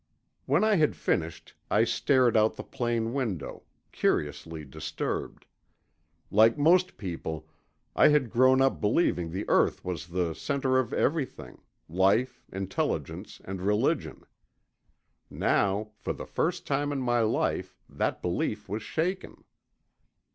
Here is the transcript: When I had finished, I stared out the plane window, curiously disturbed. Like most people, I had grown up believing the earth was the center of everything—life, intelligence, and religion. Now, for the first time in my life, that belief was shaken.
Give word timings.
When 0.47 0.63
I 0.63 0.77
had 0.77 0.95
finished, 0.95 1.53
I 1.69 1.83
stared 1.83 2.35
out 2.35 2.55
the 2.55 2.63
plane 2.63 3.13
window, 3.13 3.61
curiously 3.91 4.65
disturbed. 4.65 5.45
Like 6.31 6.57
most 6.57 6.97
people, 6.97 7.47
I 7.95 8.07
had 8.07 8.31
grown 8.31 8.61
up 8.63 8.81
believing 8.81 9.29
the 9.29 9.47
earth 9.47 9.85
was 9.85 10.07
the 10.07 10.33
center 10.33 10.79
of 10.79 10.91
everything—life, 10.91 12.43
intelligence, 12.51 13.41
and 13.45 13.61
religion. 13.61 14.23
Now, 15.29 15.91
for 15.99 16.13
the 16.13 16.25
first 16.25 16.65
time 16.65 16.91
in 16.91 16.99
my 16.99 17.19
life, 17.19 17.77
that 17.87 18.23
belief 18.23 18.67
was 18.67 18.81
shaken. 18.81 19.43